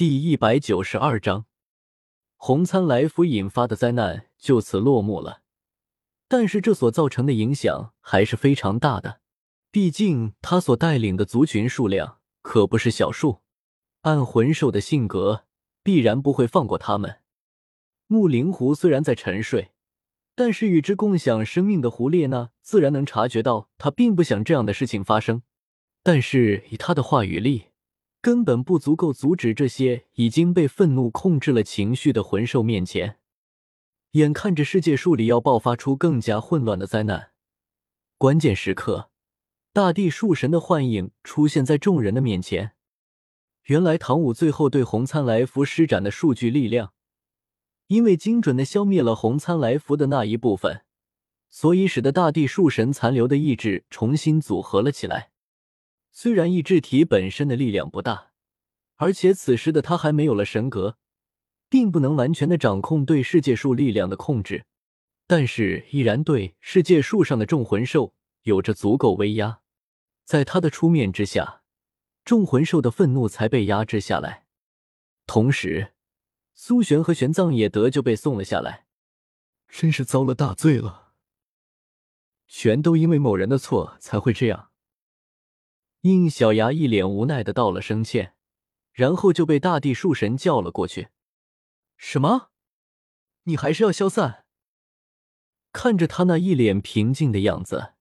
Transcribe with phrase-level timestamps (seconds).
[0.00, 1.44] 第一百九十二章，
[2.38, 5.42] 红参来福引发的灾难就此落幕了。
[6.26, 9.20] 但是这所造成的影响还是非常大的，
[9.70, 13.42] 毕竟他所带领的族群数量可不是小数。
[14.00, 15.44] 按魂兽的性格，
[15.82, 17.18] 必然不会放过他们。
[18.06, 19.72] 木灵狐虽然在沉睡，
[20.34, 25.42] 但是与之共享生命的胡列娜自然能察觉到他并不想这样的事情发生。
[26.02, 27.66] 但是以他的话语力，
[28.22, 33.16] 根本不足够阻止这些已经被愤怒控制了情绪的魂兽面前。
[34.12, 37.30] 眼看着世界树里要爆发出更加混乱的灾难，
[38.18, 39.10] 关键时刻，
[39.72, 42.72] 大地树神的幻影出现在众人的面前。
[43.64, 46.92] 原来唐舞最后对红参来福施展的数据力量，
[47.86, 50.82] 因为精准的消灭了红参来福的那一部分，
[51.48, 55.30] 所以使得大地树神残留的意志重新组合了起来。
[56.12, 58.32] 虽然意志体本身的力量不大，
[58.96, 60.98] 而且此时的他还没有了神格，
[61.68, 64.66] 并不能完全的掌控对世界树力量的控制，
[65.26, 69.60] 但是依然对世界树上的众魂兽有着足够威压。
[70.24, 71.62] 在他的出面之下，
[72.24, 74.46] 众魂兽的愤怒才被压制下来。
[75.26, 75.92] 同时，
[76.54, 78.86] 苏璇和玄奘也得就被送了下来。
[79.68, 81.12] 真是遭了大罪了，
[82.48, 84.69] 全都因为某人的错才会这样。
[86.02, 88.34] 应小牙一脸无奈的道了声歉，
[88.92, 91.08] 然后就被大地树神叫了过去。
[91.96, 92.48] 什么？
[93.44, 94.44] 你还是要消散？
[95.72, 97.92] 看着他那一脸平静的样子，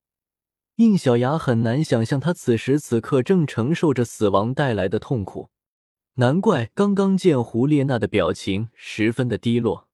[0.75, 5.49] 应小牙很难想象他此时此刻正承受着死亡带来的痛苦。
[6.15, 9.87] 难怪刚刚见胡列娜的表情十分的低落。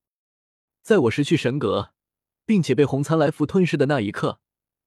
[0.81, 1.92] 在我失去神格，
[2.45, 4.39] 并且被红参来福吞噬的那一刻，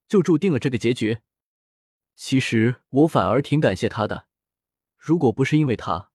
[0.08, 1.19] 就注定了这个结局。
[2.20, 4.27] 其实我反而挺感谢他的，
[4.98, 6.11] 如果不是因为他，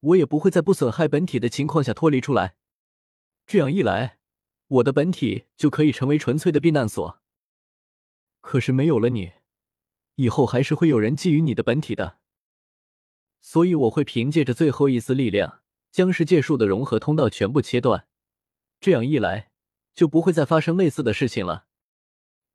[0.00, 2.56] 我也不会在不损害本体的情况下脱离出来。
[3.46, 4.18] 这样一来，
[4.66, 7.20] 我的本体就可以成为纯粹的避难所。
[8.40, 9.32] 可是没有了你，
[10.14, 12.18] 以后还是会有人觊觎你的本体的。
[13.42, 18.08] 所以我会凭借着最后一丝力量，将世界树的融合通道全部切断。
[18.80, 19.50] 这样一来，
[19.94, 21.66] 就不会再发生类似的事情了。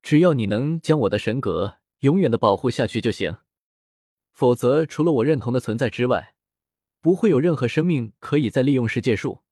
[0.02, 1.76] 只要你能将我的神格。
[2.00, 3.38] 永远的保护下去就行，
[4.32, 6.34] 否则除了我认同的存在之外，
[7.00, 9.42] 不会有任何生命可以再利用世界树。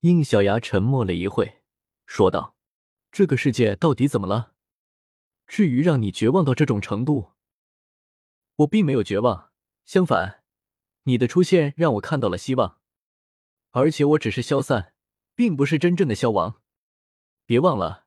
[0.00, 1.62] 应小牙沉默了一会，
[2.06, 2.56] 说道
[3.10, 4.54] ：“这个世界到底怎么了？
[5.46, 7.32] 至于让你绝望到这种程度？
[8.56, 9.50] 我并没有绝望，
[9.84, 10.44] 相反，
[11.04, 12.80] 你的出现让我看到了希望。
[13.70, 14.94] 而且我只是消散，
[15.34, 16.62] 并不是真正的消亡。
[17.44, 18.06] 别忘了，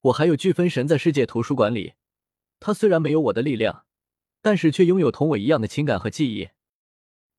[0.00, 1.94] 我还有巨分神在世界图书馆里。”
[2.62, 3.86] 他虽然没有我的力量，
[4.40, 6.50] 但是却拥有同我一样的情感和记忆。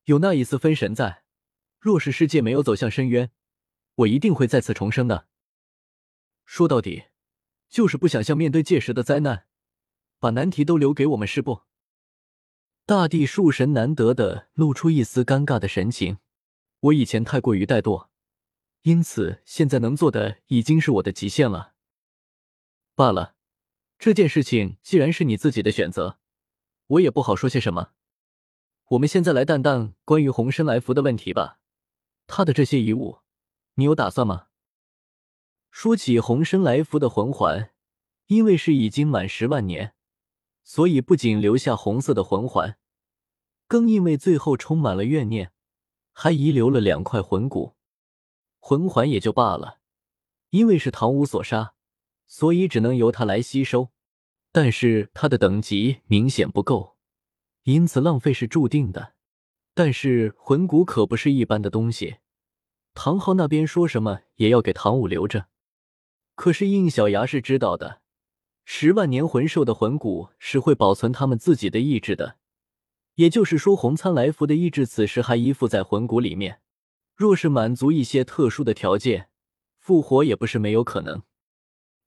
[0.03, 1.23] 有那一丝分神在，
[1.79, 3.31] 若是世界没有走向深渊，
[3.95, 5.28] 我一定会再次重生的。
[6.45, 7.06] 说到底，
[7.69, 9.45] 就是不想像面对届时的灾难，
[10.19, 11.61] 把难题都留给我们，是不？
[12.85, 16.17] 大地树神难得的露出一丝尴尬的神情。
[16.81, 18.09] 我以前太过于怠惰，
[18.81, 21.75] 因此现在能做的已经是我的极限了。
[22.94, 23.32] 罢了。
[24.03, 26.19] 这件事情既然是你自己的选择，
[26.88, 27.91] 我也不好说些什么。
[28.90, 31.62] 我们现在来谈谈关于红参来福的问题吧。
[32.28, 33.19] 他的这些遗物，
[33.75, 34.47] 你有打算吗？
[35.72, 37.72] 说起红参来福的魂环，
[38.28, 39.96] 因为是已经满十万年，
[40.66, 42.78] 所以不仅留下红色的魂环，
[43.70, 45.53] 更因为最后充满了怨念，
[46.12, 47.78] 还遗留了两块魂骨。
[48.59, 49.80] 魂环也就罢了，
[50.50, 51.75] 因为是唐武所杀，
[52.28, 53.92] 所以只能由他来吸收。
[54.53, 56.96] 但是他的等级明显不够，
[57.64, 59.14] 因此浪费是注定的。
[59.74, 62.18] 但是魂骨可不是一般的东西，
[62.94, 65.47] 唐昊那边说什么也要给唐武留着。
[66.36, 68.02] 可是应小牙是知道的，
[68.64, 72.38] 十万年魂兽的魂骨是会保存他们自己的意志的，
[73.16, 76.62] 也就是说，红参来福的意志此时还依附在魂骨里面。
[77.16, 79.29] 若是满足一些特殊的条件，
[79.79, 81.23] 复活也不是没有可能。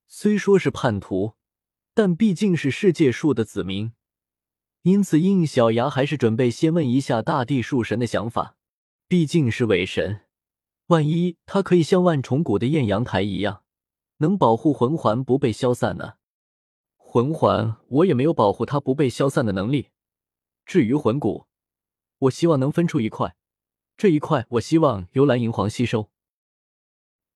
[0.07, 1.36] 虽说是叛徒。
[1.97, 3.93] 但毕竟是世界树的子民，
[4.83, 8.59] 因此应小牙还是准备先问一下大地树神的想法。
[9.09, 10.21] 毕竟是伪神，
[10.89, 13.63] 万一他可以像万重谷的艳阳台一样，
[14.19, 16.17] 能保护魂环不被消散呢？
[16.99, 19.89] 魂环我也没有保护它不被消散的能力。
[20.67, 21.47] 至于魂骨，
[22.19, 23.37] 我希望能分出一块，
[23.97, 26.11] 这一块我希望由蓝银皇吸收。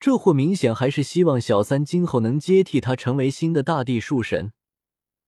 [0.01, 4.55] 这货明显还是希望小三今后能接替他成为新的大地树神。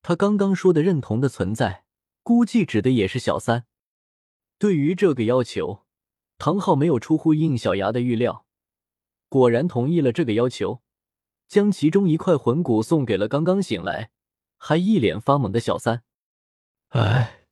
[0.00, 1.84] 他刚刚说的认同的存在，
[2.22, 3.66] 估计指的也是小三。
[4.58, 5.84] 对于这个要求，
[6.38, 8.46] 唐昊没有出乎应小牙的预料，
[9.28, 10.80] 果然同意了这个要求，
[11.46, 14.10] 将其中一块魂骨送给了刚刚醒来
[14.56, 16.02] 还一脸发懵的小三。
[16.88, 17.44] 哎，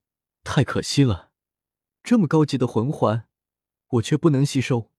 [0.42, 1.32] 太可惜了，
[2.02, 3.28] 这么高级的魂环，
[3.90, 4.90] 我却不能吸收。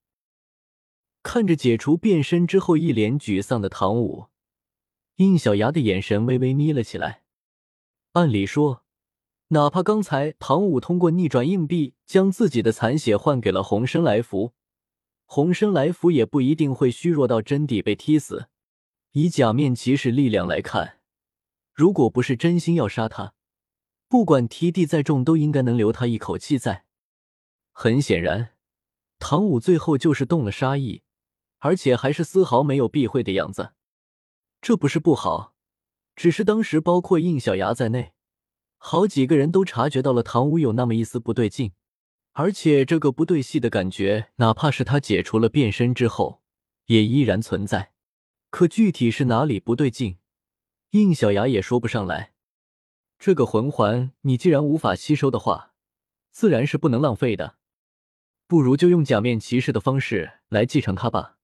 [1.23, 4.27] 看着解除变身之后一脸沮丧的唐舞，
[5.17, 7.23] 应小牙的眼神微微眯了起来。
[8.13, 8.83] 按理说，
[9.49, 14.53] 哪怕刚才唐舞通过逆转硬币将自己的残血换给了红生来福，
[15.25, 18.47] 红生来福也不一定会虚弱到真底被踢死。
[19.11, 20.99] 以假面骑士力量来看，
[21.73, 23.33] 如果不是真心要杀他，
[24.07, 26.85] 不管踢地再重，都应该能留他一口气在。
[27.71, 28.53] 很显然，
[29.19, 31.03] 唐舞最后就是动了杀意。
[31.61, 33.73] 而且还是丝毫没有避讳的样子，
[34.61, 35.53] 这不是不好，
[36.15, 38.13] 只是当时包括应小牙在内，
[38.77, 41.73] 好几个人都察觉到了唐舞有那么一丝不对劲，
[42.33, 46.41] 而且这个不对戏的感觉，哪怕是他解除了变身之后，
[46.87, 47.91] 也依然存在。
[48.49, 50.17] 可具体是哪里不对劲，
[50.89, 52.33] 应小牙也说不上来。
[53.19, 55.73] 这个魂环，你既然无法吸收的话，
[56.31, 57.57] 自然是不能浪费的，
[58.47, 61.37] 不如就用假面骑士的方式来继承它吧。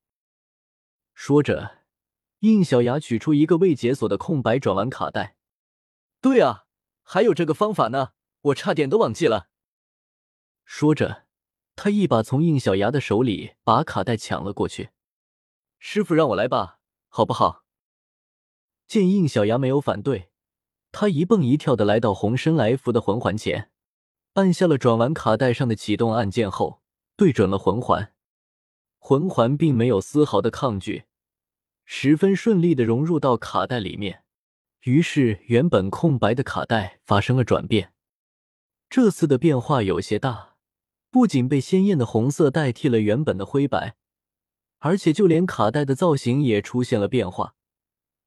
[1.19, 1.79] 说着，
[2.41, 5.35] 应小牙取出一个未解锁的空白转弯卡带。
[6.21, 6.65] 对啊，
[7.01, 8.09] 还有这个方法呢，
[8.41, 9.49] 我差点都忘记了。
[10.63, 11.25] 说着，
[11.75, 14.91] 他一把从应小牙的手里把卡带抢了过去。
[15.79, 16.77] 师傅让我来吧，
[17.09, 17.65] 好不好？
[18.85, 20.29] 见应小牙没有反对，
[20.91, 23.71] 他一蹦一跳的来到红身来福的魂环前，
[24.33, 26.83] 按下了转完卡带上的启动按键后，
[27.15, 28.13] 对准了魂环。
[28.99, 31.05] 魂环并没有丝毫的抗拒，
[31.89, 34.23] 十分顺利的融入到卡带里面。
[34.81, 37.93] 于是，原本空白的卡带发生了转变。
[38.89, 40.57] 这次的变化有些大，
[41.09, 43.95] 不仅被鲜艳的红色代替了原本的灰白，
[44.79, 47.55] 而且就连卡带的造型也出现了变化。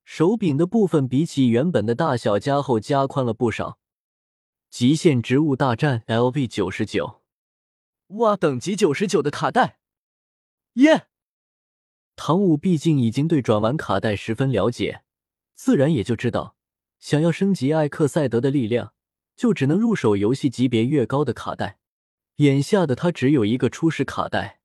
[0.05, 3.79] 手柄的部分比起原本的大小加厚加宽了不少。
[4.71, 7.21] 极限植物大战 LV 九十九，
[8.06, 9.79] 哇，等级九十九的卡带。
[10.75, 11.09] 耶！
[12.22, 15.05] 唐舞毕竟已经对转玩卡带十分了解，
[15.55, 16.55] 自然也就知道，
[16.99, 18.93] 想要升级艾克赛德的力量，
[19.34, 21.78] 就只能入手游戏级别越高的卡带。
[22.37, 24.61] 眼下的他只有一个初始卡带，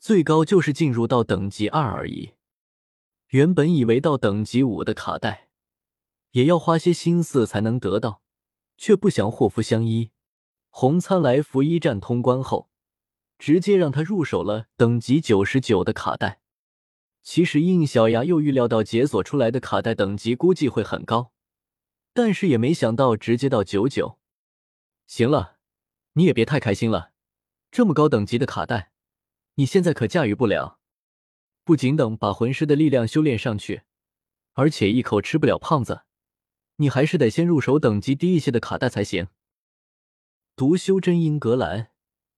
[0.00, 2.30] 最高就是进入到等级二而已。
[3.28, 5.48] 原本以为到等级五的卡带，
[6.30, 8.22] 也要花些心思才能得到，
[8.78, 10.10] 却不想祸福相依，
[10.70, 12.70] 红参来福一战通关后。
[13.36, 16.40] 直接让他入手了等级九十九的卡带。
[17.24, 21.32] 其实应小牙又预料到解锁出来的卡带等级估计会很高，
[22.12, 24.18] 但是也没想到直接到九九。
[25.06, 25.56] 行了，
[26.12, 27.12] 你也别太开心了，
[27.70, 28.92] 这么高等级的卡带，
[29.54, 30.78] 你现在可驾驭不了。
[31.64, 33.82] 不仅等把魂师的力量修炼上去，
[34.52, 36.02] 而且一口吃不了胖子，
[36.76, 39.28] 你还是得先入手等级低一些的卡带才行。
[40.54, 41.90] 读修真英格兰。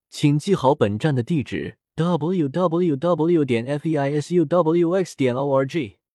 [0.09, 3.44] 请记好本站的地址：w w w.
[3.46, 5.16] 点 f e i s u w x.
[5.16, 6.06] 点 o r g。